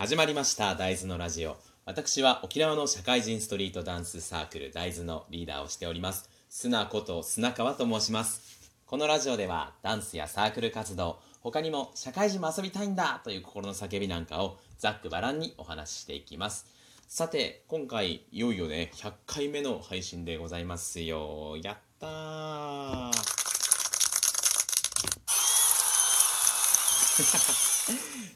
[0.00, 1.58] 始まりました大豆のラジオ。
[1.84, 6.30] 私は沖縄の社会人ストリートダンスサークル大豆のリーダーをしております。
[6.48, 8.72] 砂こと砂川と申します。
[8.86, 16.64] このラジオではダンスやサークル活動他にも社会人も遊びたいんだという心の叫びなんかをざっくばらんにお話ししていきます。
[17.06, 21.58] さて今回いよいよね100回目の配信でございますよ。
[21.62, 23.10] やったー。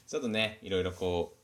[0.07, 1.44] ちょっとねいろいろこう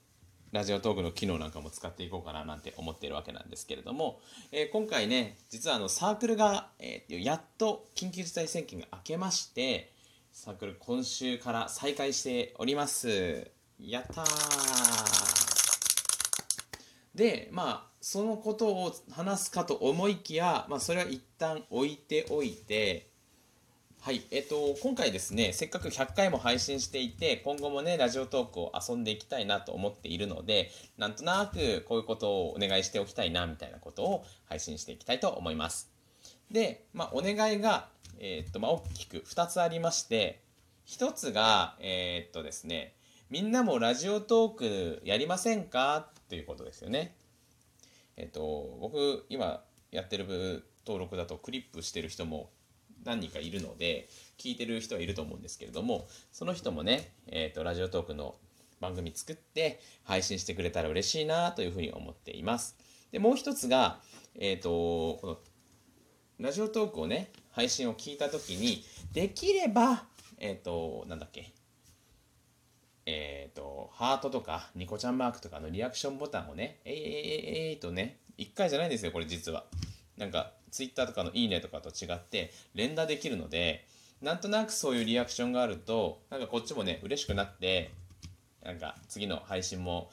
[0.52, 9.92] ラジオトークの機能なんかも使っていこうかななんて思っているわけなんですけれども、えー今回ね実はあのサークルが、えーやっと緊急事態宣言が明けまして
[10.32, 13.50] サークル今週から再開しております。
[13.78, 14.24] やった
[17.14, 23.09] でまあそのことを話すかと思いきや、まあ、それは一旦置いておいて
[24.02, 35.91] はい、えっと、今回ですね、せっかく100回も配信していて、今後もね、ラジオトークを遊んでいきたいなと思っているので、なんとなくこういうことをお願いしておきたいな、みたいなことを配信していきたいと思います。
[36.50, 40.41] で、まあ、お願いが、えっと、まあ、大きく2つありまして、
[40.86, 42.94] 1つが、えっとですね、
[43.28, 47.14] みんなもラジオトークやりませんかということですよね。
[48.16, 52.48] えっと、僕、今やってる登録だとクリップしてる人も
[53.05, 58.37] 何人かいるので聞いてる人はいると思うんですけれどもその人もね、えー、とラジオトークの
[58.81, 62.77] 番組作って配信してくれたら嬉しいなというふうに思っています。
[63.12, 64.01] でもう一つが、
[64.34, 64.69] えー、と
[65.21, 65.39] この
[66.39, 70.05] ラジオトークをね配信を聞いた時にできれば
[70.39, 71.53] えっ、となんだっけ
[73.05, 77.01] えっ、とハートとかニコちゃんマークとかのリアクションボタンをねえー、えー、
[77.73, 79.67] えー、とね1回じゃないんですよこれ実は。
[80.17, 83.86] なんかツイッターとかのいいねとかと違って連打できるので
[84.22, 87.92] なんとなくそういうリアクションがあるとなんかこっちもね嬉しくなって
[88.62, 90.10] なんか次の配信も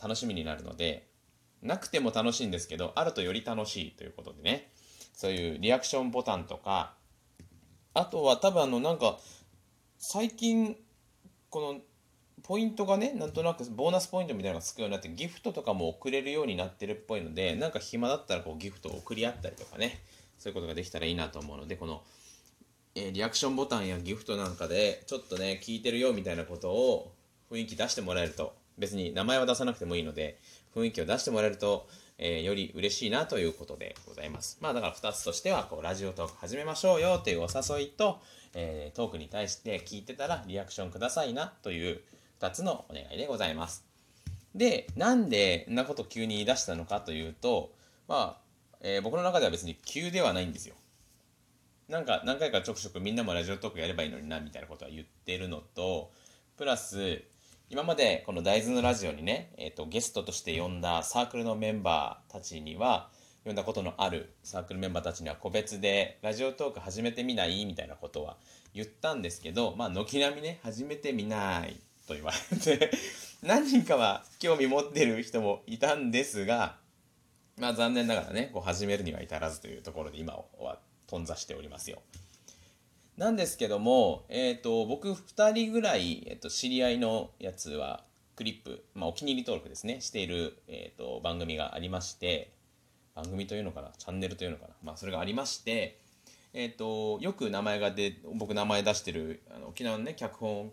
[0.00, 1.08] 楽しみになるので
[1.62, 4.70] なくても楽しいんですけどあるとより楽しいということでね
[5.12, 6.94] そういうリアクションボタンとか
[7.94, 9.18] あとは多分あのなんか
[9.98, 10.76] 最近
[11.50, 11.80] この
[12.48, 20.00] ポイントがねなんとなくボーナスポイントみたいなのがつくようになってギフトとかも送れるようになってるっぽいのでなんか暇だったらこうギフトを送り合ったりとかね
[20.38, 22.02] そういうことができたらいいなと思うのでこの、
[22.94, 27.12] えーリアクションボタンやギフトなんかでちょっとね聞いてるよみたいなことを
[27.50, 30.38] 雰囲気出してもらえると別に名前は出さなくてもいいので
[30.74, 31.86] 雰囲気を出してもらえると、
[32.16, 34.56] えーより嬉しいなということでございます。
[34.62, 38.20] まあだから2つとしてはこうラジオトーク始めましょうよというお誘いと、
[38.54, 42.00] えートークに対して聞いてたらリアクションくださいなという
[42.40, 43.84] 2つのお願いでございます。
[44.54, 47.72] でなんでんなこと急に言い出したのかというと
[48.08, 48.40] まあ、
[48.80, 50.74] えー僕の中では別に急ではないんですよ。
[51.88, 56.10] なんか何回かちょくちょくみんなもラジオトークやればいいのになみたいなことは言ってるのと
[56.56, 57.22] プラス
[57.70, 63.08] 今までこの大豆のラジオにね、えー、とゲストとして呼んだサークルのメンバーたちには
[63.44, 67.64] 呼んだことのあるサークルメンバーたちには個別でラジオトーク始めてみない？
[67.64, 68.36] みたいなことは
[68.74, 71.80] 言ったんですけどまあ軒並みね始めてみない。
[72.08, 72.90] と言われて
[73.42, 76.78] 何人かは興味持ってる人もいたんですが
[77.56, 82.02] まあ残念ながらねこう始めるには至らずというところで今は頓挫しておりますよ。
[83.16, 88.04] なんですけども、えー、と僕2人ぐらい、えー、と知り合いのやつは
[88.36, 92.52] クリップ、まあ、お気に入り登録ですねしている、えー、と番組がありまして
[93.16, 95.98] 番組というのかなチャンネルというのかな、まあ、それがありまして、
[96.54, 100.70] えー、とよく名前が出僕名前出してるあの沖縄のね脚本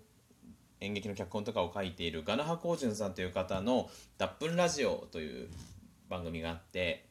[0.81, 5.50] 演劇の脚本とかを書いているガナハコウジュンさんという方の「脱粉ラジオ」という
[6.09, 7.06] 番組があって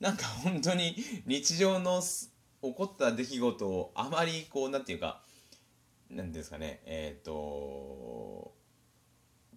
[0.00, 0.96] なんか本当に
[1.26, 5.22] 日常の起こった出来事をあまりこうなんていうか
[6.10, 8.54] なんですかねえっ、と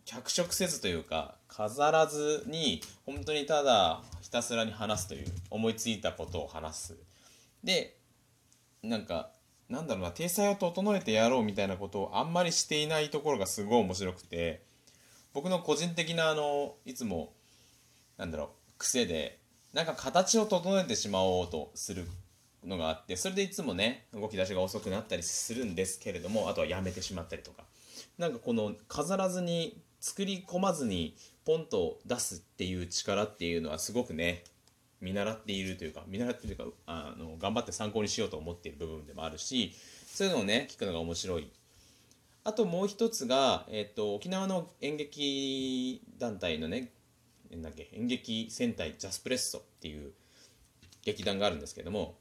[0.06, 6.97] 脚色せずというか飾らずに本当にただひたすらに話すという思いついたことを話す。
[7.63, 7.97] で
[8.81, 9.31] なんか
[9.71, 14.62] なんだろうな体裁を整えてやろうみたいなことをあんまりしていないところがすごい面白くて
[15.33, 17.31] 僕の個人的なあのいつも
[18.18, 18.47] なんだろう
[18.77, 19.39] 癖で
[19.73, 22.06] なんか形を整えてしまおうとする
[22.65, 27.63] のがあってそれでいつもね動き出しが遅くなったりするんですけれどもあとはやめてしまったりとか
[28.17, 31.15] なんかこの飾らずに作り込まずに
[31.45, 34.44] ポンと出すっていう力っていうのはすごくね
[35.01, 39.74] 見習っているというか見習っているというかあの頑張って参考にしようと思っている部分でもあるし
[40.07, 41.51] そういうのをね聞くのが面白い。
[42.44, 46.92] あともう一つが、えっと沖縄の演劇団体のね
[47.51, 50.12] なんだっけ演劇戦隊ジャスプレッソっていう
[51.03, 52.15] 劇団があるんですけども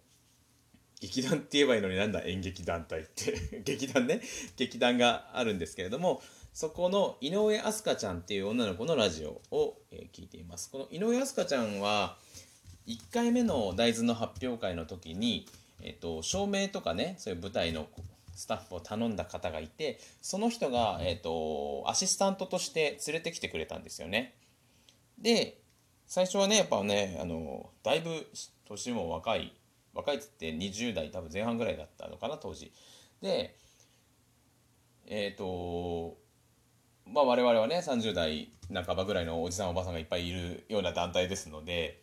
[1.00, 3.62] 劇団って言えばいいのになんだ演劇団体って。
[3.64, 4.20] 劇団ね。
[4.56, 6.22] 劇団があるんですけれども
[6.52, 10.68] そこの井上飛鳥ちゃんっていう女の子のラジオを、え聞いています。
[10.70, 12.18] この井上飛鳥ちゃんは
[12.90, 15.46] 1回目の大豆の発表会の時に、
[15.80, 17.86] えっと照明とかねそういう舞台の
[18.34, 24.34] スタッフを頼んだ方がいてその人が、えっとアシスタントとして連れてきてくれたんですよね。
[25.18, 25.58] で
[26.06, 28.10] 最初はねやっぱねあのだいぶ
[28.66, 29.52] 年も若い
[29.94, 32.72] 若いっつって20代多分前半ぐらいだったのかな当時。
[33.22, 33.54] で
[35.06, 36.16] えっ、と
[37.06, 42.00] まあ我々はね30代半ばぐらいのおじさんおばさんがいっぱいいるような団体ですので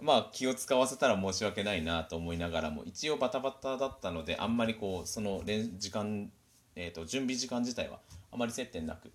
[0.00, 5.42] まあ気を使わせたら申し訳ないなと思いながらも一応バタバタだったのであんまりこうその
[5.78, 6.30] 時間、
[6.74, 8.00] えー、と準備時間自体は
[8.32, 9.12] あまり接点なく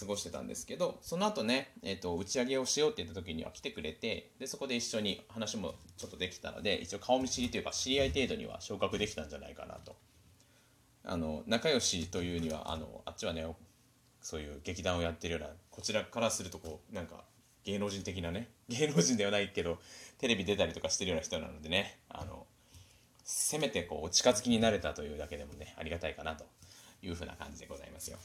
[0.00, 9.96] 過ごしてたんですけどその後ね、えー、と打ち上げをしようって言った時には来てくれてでそこで一緒に話もちょっとできたので一応顔見知りというか知り合い程度には昇格できたんじゃないかなと。
[11.06, 13.46] あの仲良しというにはあのあっちはね
[14.22, 17.24] そういう劇団をやってるようなこちらからするとこうなんか
[17.64, 19.78] 芸能人的なね芸能人ではないけど
[20.18, 22.46] テレビ出たりとかしてるような人なのでねあの
[23.24, 26.44] せめてこうお近づきになれたというだけでもねありがたいかなと
[27.02, 28.18] いうふうな感じでございますよ。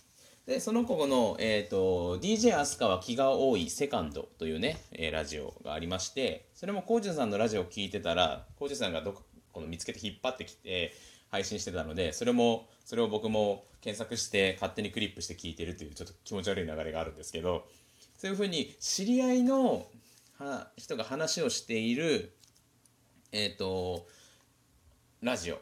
[0.46, 9.14] でその子の、えーと、DJ 飛鳥は気が多いセカンドというね、えーラジオがありましてそれもコージュさんのラジオを聞いてたらコージュさんがど
[9.52, 10.94] この見つけて引っ張ってきて
[11.30, 17.68] 配信してたのでそれもそれを僕も検索して勝手にクリップして聞いてるというちょっと気持ち悪い流れがあるんですけど
[18.20, 19.88] そういうふうに知り合いの
[20.38, 22.36] は人が話をしている
[23.32, 24.08] えっ、と
[25.22, 25.60] ラジオ。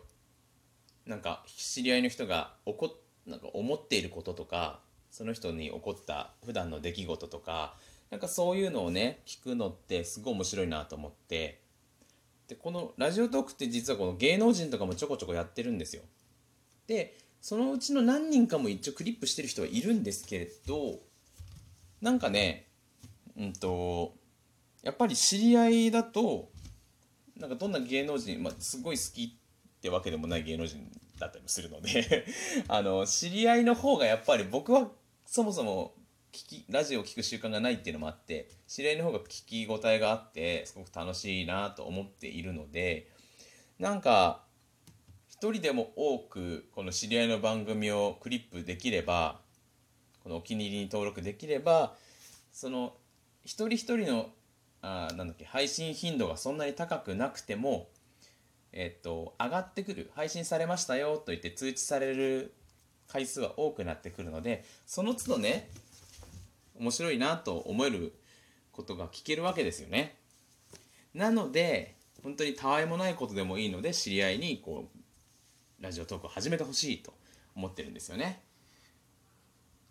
[1.05, 4.79] なんか知り合いの人が怒なんか思っていることとか
[5.11, 7.75] その人に起こった普段の出来事とか
[8.09, 11.61] なんかそういうのをね聞くのってすごい面白いなと思って。
[12.47, 16.01] でこのラジオトークって実はこの芸能人とかもちょこちょこやってるんですよ。
[16.87, 20.99] でそのうちの何人かも一応クリップしてる人はいるんですけれど
[22.01, 22.67] なんかね
[23.37, 24.15] うんと
[24.83, 26.49] やっぱり知り合いだと
[27.37, 30.89] なんかどんな芸能人、まあ、すごい好きってわけでもない芸能人
[31.19, 32.25] だったりもするので
[32.67, 34.91] あの知り合いの方がやっぱり僕は
[35.25, 35.93] そもそも
[36.31, 43.09] 聞きラジオを聴く習慣がないっていうのもあって知り合いの方が聞き応えがあってすごく楽しいなと思っているので
[43.79, 44.43] なんか
[45.29, 49.39] 一人でも多くこの知り合いの番組をクリップできれば
[50.27, 51.95] このお気に入りに登録できれば
[52.51, 52.95] その
[53.45, 54.29] 一人一人の
[54.81, 57.87] あなんだっけ配信頻度がそんなに高くなくても
[58.73, 62.53] えっと上がってくる配信されましたよと言って通知される
[63.07, 65.69] 回数は多くなってくるのでその都度ね
[66.77, 68.13] 面白いなと思える
[68.73, 70.17] ことが聞けるわけですよね。
[71.13, 77.13] なので本当にたわいもないことでもいいので知り合いにこうラジオトークを始めてほしいと
[77.55, 78.46] 思ってるんですよね。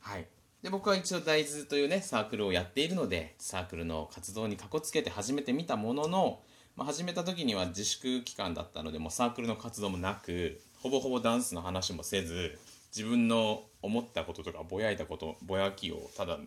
[0.07, 0.27] はい
[0.63, 6.41] で僕は一応大豆というねサークルをやっているのでサークルの活動にかこつけて始めてみたものの、
[6.77, 12.57] まあ、始めた時には自粛期間だったのでもうサークルの活動もなくほぼほぼダンスの話もせず
[12.97, 16.39] 自分の思ったこととかぼやいたことぼやきをただ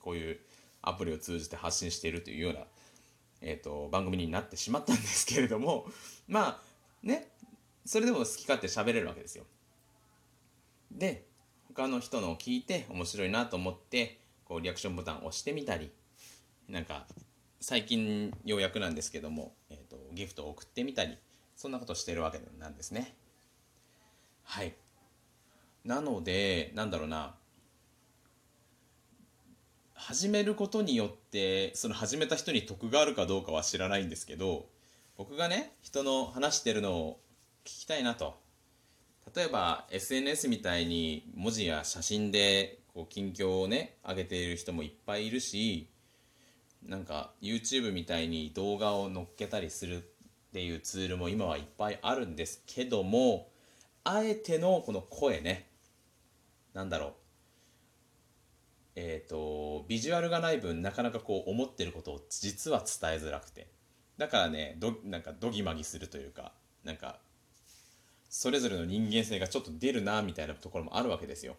[0.00, 0.38] こういう
[0.82, 2.60] アプリを通じて発信しているというような、
[3.40, 5.86] えーと、番組になってしまったんですけれども
[6.28, 6.60] まあ
[7.02, 7.28] ね
[7.86, 9.44] それでも好き勝手喋れるわけですよ。
[10.90, 11.33] で
[11.74, 15.90] 他の人のを聞いて面白いなと思ってこうリアクションボタンを押してみたり
[16.68, 17.06] なんか
[17.60, 21.16] 最近ようやくなんですけども、えーと、ギフトを送ってみたり
[21.56, 23.16] そんなことしてるわけなんですね。
[24.42, 24.74] はい。
[25.84, 27.34] なのでなんだろうな。
[29.94, 34.66] 始めることによってその始めた人に得があるかどうかは知らないんですけど
[35.16, 37.20] 僕がね人の話してるのを
[37.64, 38.43] 聞きたいなと。
[39.34, 45.88] 例えば SNS みたいに文字や写真でこう近況をね上げている人もいっぱいいるし
[46.86, 50.00] なんか YouTube みたいに動画を載っけたりするっ
[50.52, 53.48] ていうツールも今はいっぱいあるんですけども
[54.04, 55.68] あえてのこの声ね
[56.74, 57.12] なんだろう。
[58.96, 63.68] えっ、ー、とビジュアルがない分なかなかこう思ってることを実は伝えづらくて。
[64.18, 66.52] だからねどなんかどぎまぎするというか
[66.84, 67.18] なんか
[68.36, 71.54] それぞれの人間性がちょっと出るなみたいなところもあるわけですよ。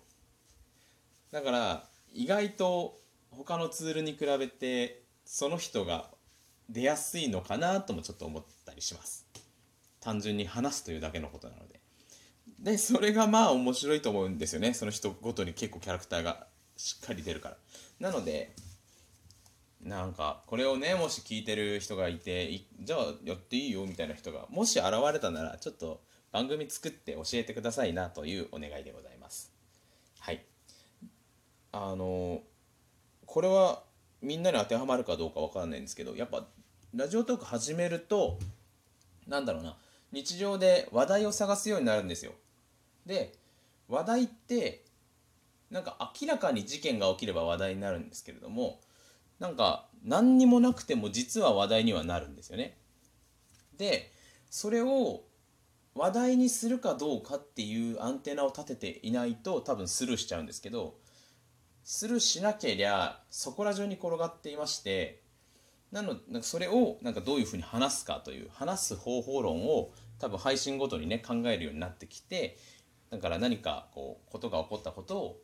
[1.32, 3.00] だから意外と
[3.32, 6.10] 他のツールに比べてその人が
[6.70, 9.26] 出やすいのかなともちょっと思ったりします。
[10.02, 11.80] 単純に話すというだけのことなので。
[12.60, 14.74] でそれがまあ面白いと思うんですよね。
[14.74, 17.58] その人ごとに結構キャラクターがしっかり出るから。
[18.02, 18.54] なので
[19.82, 26.02] なんかこれをねもし聞いてる人がいてじゃあやっていいよみたいな人がもし現れたならちょっと
[26.36, 29.54] 番組作って教えてくださいなというお願いでございます。
[30.20, 30.44] はい。
[31.72, 32.42] あの
[33.26, 33.84] これは
[34.22, 36.46] みんなに当てはまるかどうかわからないんですけどやっぱ
[36.94, 38.38] ラジオトーク始めると
[39.30, 39.78] なんだろうな
[40.12, 42.34] 日常で話題を探すようになるんですよ。
[43.06, 43.32] で
[43.88, 44.84] 話題って
[45.72, 48.82] なんか明らかに事件が起きれば話題になるんですけれども
[49.40, 52.78] なんか何にもなくても実は話題にはなるんですよね。
[53.78, 54.12] で
[54.50, 55.24] それを
[55.96, 60.96] 話題にするかどうかっていうアンテナを立てていないと多分スルーしちゃうんですけど
[61.84, 65.22] スルーしなけりゃそこら中に転がっていまして
[65.92, 72.58] なのなんかそれをなんかどういうふうに話すかという話す方法論を多分配信ごとにね考えるようになってきて
[73.10, 75.38] だから何かこうことが起こったことを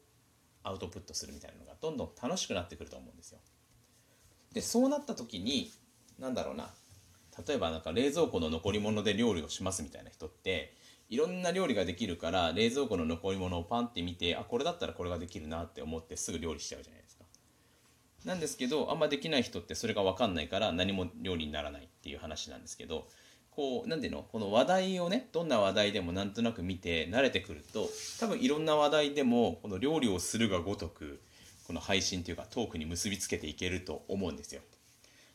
[0.64, 3.40] アウトプットするみたいなのがどんどん楽しくなってくると思うんですよ。
[4.54, 5.72] でそうなった時に
[6.20, 6.70] 何だろうな
[7.48, 10.74] 例えばなんか冷蔵庫の残り物で料理をしますみたいな人って
[11.10, 17.26] いろんな料理ができるから冷蔵庫の残り物をパンって見てあこれだったらこれができるなって思ってすぐ料理しちゃうじゃないですか。
[18.26, 23.08] なんですけどあんまできない人ってそれが分かんないから何も料理にならないっていう話なんですけど
[23.50, 24.24] こう何ていうの？
[24.32, 31.20] この話題をねどんな話題でもなんとなく見て慣れてくると多分いろんな話題でもこの料理をするがごとく
[31.68, 34.62] この配信というかトークに結びつけていけると思うんですよ。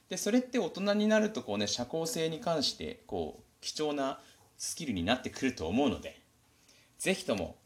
[0.08, 4.20] でそれって大人になるとこうね社交性に関してこう貴重な
[4.56, 6.20] スキルになってくると思うので
[6.98, 7.56] 是非とも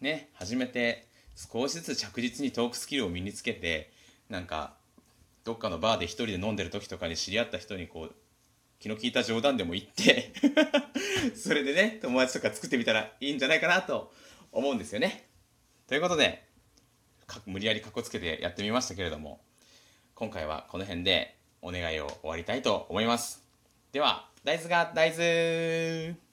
[0.00, 3.92] ね始めて少しずつ着実にトークスキルを身につけて
[4.28, 4.74] なんか
[5.44, 8.14] どっかのバーで一人で飲んでる時とかに知り合った人にこう
[8.80, 10.32] 気の利いた冗談でも言って
[11.34, 14.12] それでね友達とか作ってみたらいいんじゃないかなと
[14.52, 15.28] 思うんですよね。
[15.86, 16.44] ということで
[17.46, 19.40] 無理やりかっこつけてやってみましたけれども
[20.14, 23.42] 今回はこの辺でお願いを終わりたいと思います。
[23.92, 26.27] では大豆が大豆